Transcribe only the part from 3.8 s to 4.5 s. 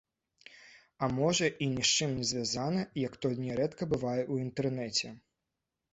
бывае ў